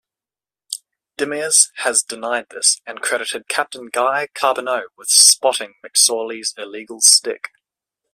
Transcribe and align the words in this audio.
Demers 1.19 1.69
has 1.75 2.01
denied 2.01 2.47
this 2.49 2.81
and 2.87 3.03
credited 3.03 3.47
captain 3.47 3.89
Guy 3.93 4.29
Carbonneau 4.33 4.85
with 4.97 5.09
spotting 5.09 5.75
McSorley's 5.85 6.55
illegal 6.57 7.01
stick. 7.01 7.49